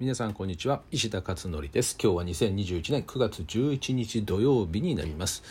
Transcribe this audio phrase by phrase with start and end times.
[0.00, 0.80] 皆さんこんにちは。
[0.90, 1.94] 石田勝則です。
[2.02, 5.42] 今日は2021年9月11日土曜日になります。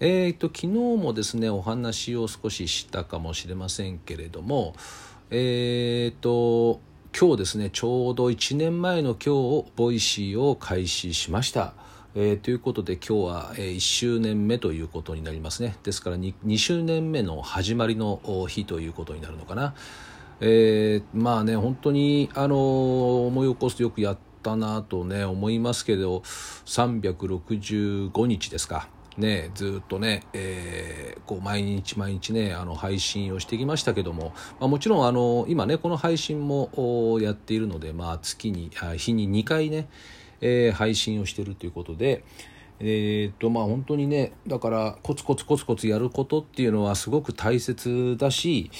[0.00, 4.74] えーと昨日もですねお話を少ししたかもしれませんけれども
[5.30, 6.80] えーと
[7.14, 11.74] 今日ですねちょうど1年前の今日 Voicy を開始しました。
[12.14, 15.76] えー、ということで今日は、え、1周年目ということになりますね。
[15.82, 19.74] ですから 2, 2周年目の始まりの日ということになるのかな。
[20.40, 26.20] えー、まあね本当にあの思い起こすとよくやったなとね思いますけど
[26.66, 28.88] 365日ですか。
[29.16, 39.88] ね、ずっとね、えー、こう毎日毎日ねあの配信をしてきましたけども、まあ、もちろんあの今ねこの配信もやっているので、まあ、月にあ日に2回ね、
[40.40, 42.22] えー、配信をしているということで、
[42.80, 48.70] えー、っとまあ本当にねだからコツコツコツコツやることっていうのはすごく大切だし、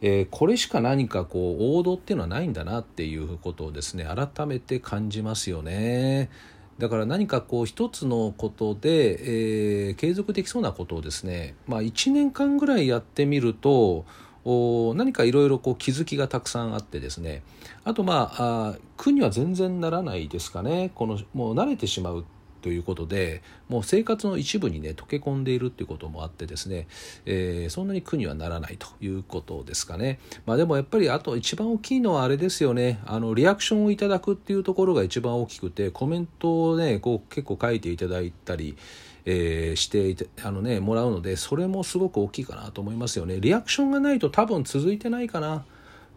[0.00, 6.30] えー、これしか何かこう王道っていうのはないんだなっていうことをですね改めて感じますよね。
[6.78, 14.04] だから何かこう一つのことで、えー、継続できそうなことをですね、まあ、1年間ぐらいやってみると
[14.44, 17.42] お何かいろいろ気づきがたくさんあってですね
[17.84, 22.24] あとまああ苦には全然ならないですかねこのもう慣れてしまう
[22.64, 26.86] ということでもう生活の一部にね溶け込んでいるっていうこともあってですね、
[27.26, 30.18] えー、そんなに苦にはならないということですかね。
[30.46, 33.00] まあでもやっぱりあと一番大きいのはあれですよね。
[33.04, 38.78] あのリアクションをいただくっていうところが一番大きくてコメントをねこう結構書いていただいたり
[39.26, 43.40] えー、してあのねもらうのでそれもすごく大きいかなと思いますよね。
[43.40, 45.66] リアクションがないと多分続いてないかな。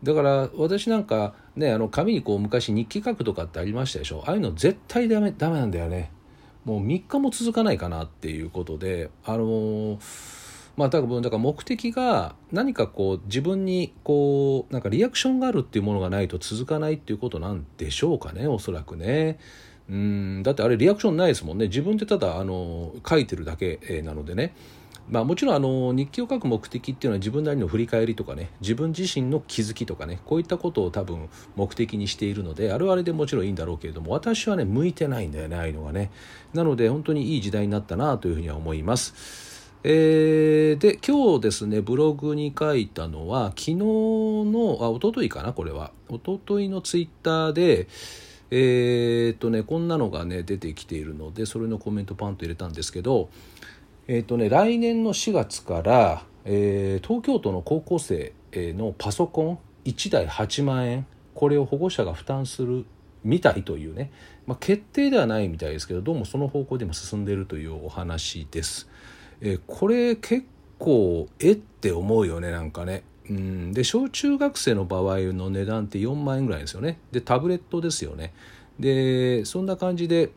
[0.04, 4.23] だから私なんかねあの紙にこう昔日記書くとかってありましたでしょ。
[4.26, 6.11] ああいうの絶対ダメダメなんだよね。
[6.68, 10.00] もう3日も続かないかなっていうことであのー、
[10.76, 19.40] まあ多分だから目的が何かこう自分にこうなんかリアクションがあるっていうものがないと続かないっていうことなんでしょうかねおそらくね。
[19.90, 24.54] うんだってあれリアクションないですもんね自分でただあの書いてるだけなのでね
[25.10, 36.12] まあ、もちろんあの日記を書く目的っていうのは自分なりの振り返りとかね自分自身の気づきとかねこういったことを多分目的にしているのであるあれでもちろんいいんだろうけれども私はね向いてないんだよねああいうのがね。
[36.54, 39.67] なので本当にいい時代になったなというふうには思います。
[39.84, 45.92] えー、で今日ですねブログに書いたのは昨日のあ一昨日かなこれは。
[46.10, 47.88] 一昨日のツイッターで
[48.50, 53.30] えー、っとねこんなのがね出てきているのでそれのコメントパンと入れたんですけど
[54.10, 62.86] えーとね、来年の4月から、えー、東京都の高校生のパソコン1台8万円これを保護者が負担する
[63.26, 64.12] みたいというね、
[64.46, 68.88] まあ、決定ではないみたいですけどどうもその方向でも進んでいるというお話です。
[69.42, 70.46] えー、これ結
[70.80, 73.04] 構えって思うよねなんかね。
[73.30, 76.98] うんで小中学生の場合の値段って4万円ぐらいですよね。
[77.12, 78.34] でタブレットですよね。
[78.80, 80.30] でそんな感じで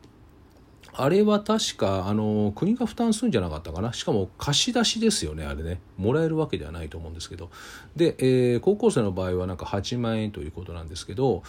[0.93, 3.93] あれは確かあの国が負担するんじゃなかったかな。
[3.93, 5.79] しかも貸し出しですよねあれね。
[5.97, 7.49] もらえるわけではないと思うんですけど。
[7.95, 11.43] で、えー、高校生の場合はなんか8万円ということなんですけど。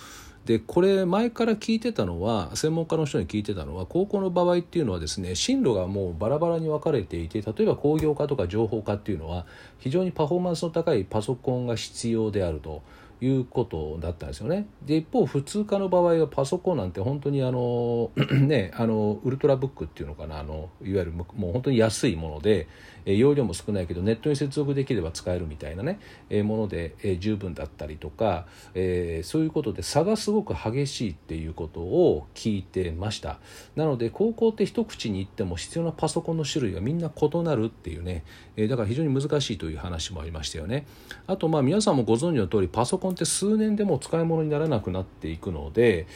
[0.44, 9.46] でこれ前から聞いてたのは専門家の人に聞いてたのは高校の場合っていうのはですね進路がもうバラバラに分かれていて例えば工業科とか情報科っていうのは
[9.78, 12.82] 非常にパフォーマンスの高いパソコンが必要であると。
[13.22, 14.66] いうことだったんですよね。
[14.84, 22.66] で一方普通科の場合はパソコンなんて本当にあの ねあのウルトラブックっていうのかなあのいわゆるもう本当に安いもので
[23.04, 25.98] 容量も少ないけどネットに接続できれば使えるみたいなね
[26.42, 33.38] もので十分だったりとか、えー、そういうことで差がすごく激しいっていうことを聞いてました
[33.76, 38.24] なので高校って一口に言っても必要なパソコンの種類がみんな異なるっていうね
[38.56, 40.86] だから非常に難しいという話もありましたよね
[41.26, 46.06] あとまあ皆さんもご存知の通りパソコンって数年でも使い物にならなくなっていくので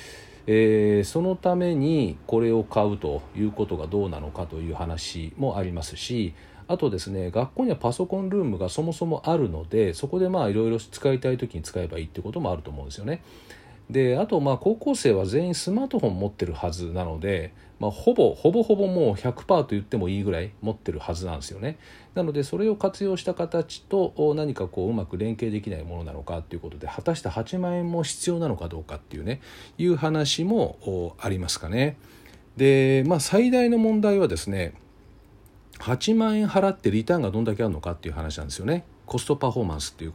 [0.48, 6.34] えー、そのためにこれを買うということがどうなのかという話もありますし
[6.68, 13.22] あとですね学校にはパソコンルームがそもそもあるのでそこでまあいろいろ使いたい時に使えばいいってこともあると思うんですよね。
[13.90, 21.78] であとまあ高校生は全員スマートフォン持ってるはずなので、まあ、ほぼほぼほぼもう100%と言ってもいいぐらい持ってるはずなんですよね。
[22.14, 29.40] なのでそれを活用した形と何かこううまく連携できないものなのかということで果たして8万円も必要なのかどうかっていうね
[29.78, 31.96] いう話もありますかね。
[32.56, 34.74] でまあ最大の問題はですね
[35.78, 38.84] 8万円払ってリターンがどんだけあるのかっていう話なんですよね。
[39.04, 40.12] コストパフォーマンスっていう,、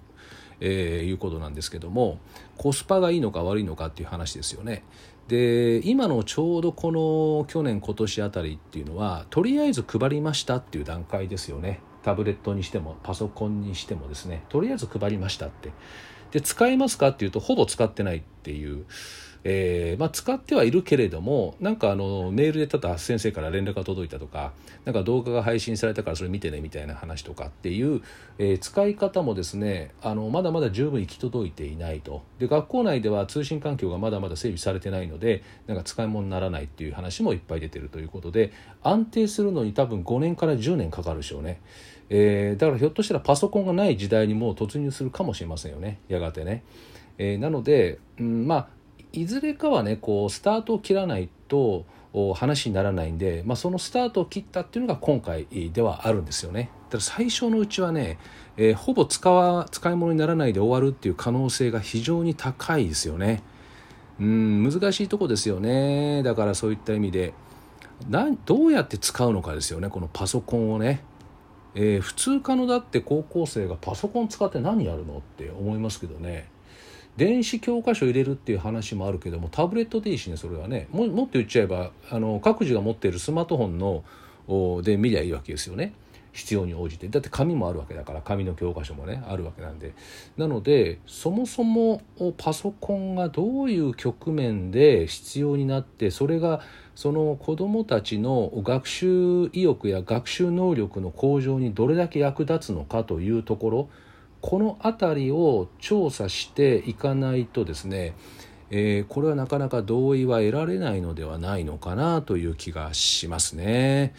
[0.62, 2.19] えー、いうことなんですけども
[2.56, 4.84] コスパがいいのか悪いのかっていう話ですよね。
[5.28, 11.80] で今のちょうどこの去年今年あたりっていうのはとりあえず配りましたっていう段階ですよね。
[12.04, 14.44] タブレットにしてもパソコンにしてもですね。
[14.50, 15.72] とりあえず配りましたって。
[16.31, 18.86] で使えますかっていうとほぼ使ってないっていう
[19.43, 24.51] えーまあ、使ってはいるけれどもなんかあのメールでただ先生から連絡が届いたとか
[24.85, 28.01] なんか動画が配信されたからそれ見てねみたいな話とかっていう、
[28.38, 38.53] えー、使い方もですねあのまだまだ十分行き届いていないとで学校内では通信環境がまだまだ整備されてないのでなんか使い物にならないっていう話もいっぱい出てるということで
[38.83, 41.61] 安定するのに多分5年から10年かかるでしょうね。
[42.13, 46.63] えー、だからひょっとしたらパソコンがない時代にもう突入するかもしれませんよねやがてね。
[47.17, 48.67] えー、なので、うん、まあ
[49.13, 51.86] いずれかはねこうスタートを切らないと
[52.36, 56.69] 話にならないんで、まあ、そのスタートを切ったっていうのが今回ではあるんですよね。
[56.90, 58.18] だから最初のうちはね、
[58.58, 63.44] えー、ほぼ使わ使い物にならないで終わるっていう可能性が非常に高いですよね。
[64.19, 67.34] うん難しいとこですよねだからそういった意味で
[68.08, 71.04] などうやって使うのかですよねこのパソコンをね。
[71.74, 76.50] えー、普通科のだって高校生がパソコン使って何やるのって思いますけどね
[77.18, 80.88] 電子教科書入れるっていう話もあるけどもタブレットでいいしねそれはね。
[80.92, 84.04] ももっと言っちゃえばあの各自が持っているスマートフォンの
[84.81, 85.94] で見りゃいいわけですよね。
[86.34, 87.10] 必要に応じて。
[87.10, 89.94] だって紙もあるわけだから紙の教科書もねあるわけなんで。
[90.38, 92.02] なのでそもそも
[92.38, 96.62] パソコンがどういう局面で必要になってそれが
[96.96, 103.90] その子どもたちの学習意欲や学習能力の向上にどれだけ役立つのかというところ。
[104.41, 108.15] この辺りを調査していかないとですね、
[108.71, 114.13] えー、これはなかなか同意は得られないのではないのかなという気がしますね。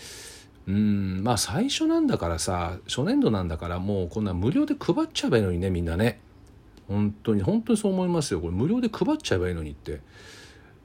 [0.68, 6.20] うんまあ最初なんだからさ初年度なんだからもうこんな無料で配っちゃえばいいのにねみんなね。
[6.88, 8.40] 本当に本当にそう思いますよ。
[8.40, 10.00] これ無料で配っちゃえばいいのにって。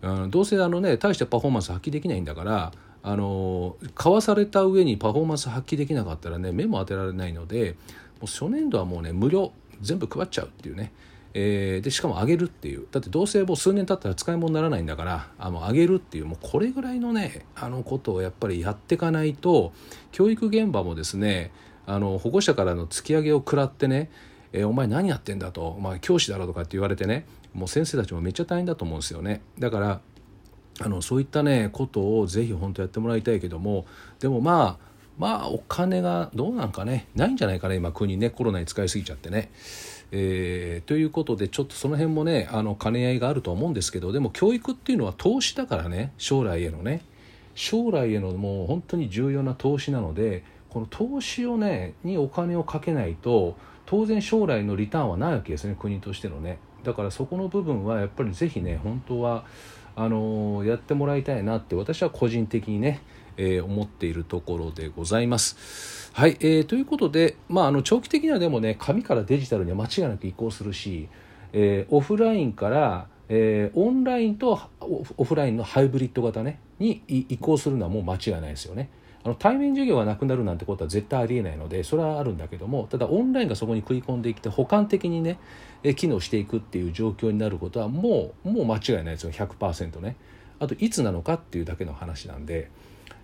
[0.01, 2.71] あどうせあのね大してパフォーマンス発揮できないんだから
[3.03, 7.75] あの買わされた上にパフォーマンス発揮できなかったらね目も当てられないので
[8.23, 10.91] う初年度はもうね無料全部配っちゃうっていうね、
[11.33, 12.87] えー、でしかも上げるっていう。
[12.91, 19.73] だってどうせもう数年経ったら使い物にならないんだからあの上げるっていうもうこれぐらいのねあのことをやっぱりやっていかないと
[20.11, 21.51] 教育現場もですね
[21.85, 24.09] あの保護者からの突き上げを食らってね
[24.53, 29.41] えー、お前何やってんだと、まあ、教師だろとかって言われてねもう先生たちもめっちゃ大変だと思うんですよね。
[29.57, 30.01] だから
[30.79, 33.85] あのそういったねことをぜひ本当やってもらいたいけども
[34.19, 34.86] でもまあ
[35.17, 39.51] まあお金がどうなんかねないんじゃないかね今国ねコロナに使いすぎちゃってね。
[40.11, 47.01] えー、ということでちょっとその辺もねあの兼ね合いがあると思うんですけどでも教育っていうのは投資だからね将来へのね
[47.55, 59.43] 将来へのもう本当に重要な投資なのでこの投資をねにお金をかけないと当然将来のリターンはないわけですね国としてのねだからそこの部分はやっぱりぜひね本当は
[59.95, 63.01] あのー、やってもらいたいなって私は個人的にね
[63.37, 66.11] えー、思っているところでございます。
[66.13, 71.07] はい、えー、ということで、まあ、あの長期的にはでもね紙からデジタルには間違いなく移行するし、
[71.53, 78.89] えー、オフラインから、えー、オンラインとオフラインのハイブリッド型ねに移行するのはもう間違いないですよね。
[79.23, 85.37] あの対面授業がなくなるなんてことは絶対ありえないのでそれはあるんだけどもただオンラインがそこに食い込んでいって補完的にね
[85.97, 90.15] 機能していくっていう状況になることはもうもう間違いないですよ100%ね
[90.59, 92.71] あといつなのかっていうだけの話なんで。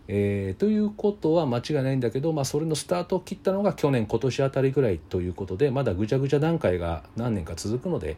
[0.08, 8.18] えー、ということは間違いないんだけど、まあ、それのスタートを切ったのが去年今年あたりぐらいということでまだぐちゃぐちゃ段階が何年か続くので、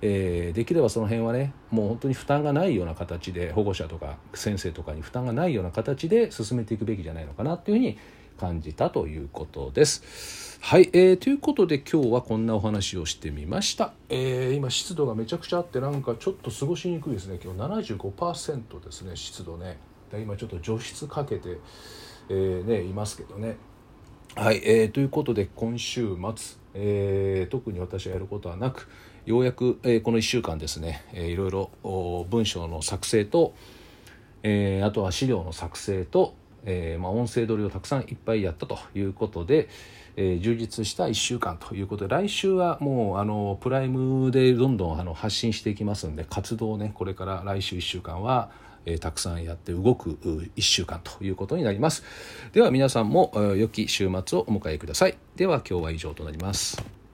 [0.00, 7.98] えー、できればその辺はねもう本当に負担がないような形で保護者とか先生とかに負担がないような形で進めていくべきじゃないのかなというふうに
[8.38, 10.58] 感じたということです。
[10.60, 13.92] はい、えー、ということで今日はこんなお話をしてみました。
[14.08, 17.38] えー、今湿度がめちゃくちゃあってなんかちょっと過ごしにくいですね。
[17.42, 19.78] 今日75%ですね湿度ね。
[20.12, 21.58] 今ちょっと除湿かけて、
[22.28, 23.56] えー、ね、いますけどね。
[24.34, 28.86] はい、えー、ということで今週末、えー、特に私はやることはなく
[29.24, 31.70] ようやく、えー、この1週間ですね、えー、いろいろ
[32.28, 33.54] 文章の作成と、
[34.42, 36.34] えー、あとは資料の作成と、
[36.66, 39.68] えーまあ、音声撮りをたくさんいっぱいやったということで、
[40.16, 48.50] えー、充実した1週間ということで来週はもうあのプライムでどんどんあの発信していきますんで活動ねこれから来週1週間は
[48.86, 50.12] えたくさんやって動く
[50.56, 52.04] 1週間ということになります。
[52.52, 55.18] では皆さんも良き週末をお迎えください。
[55.34, 57.05] では今日は以上となります。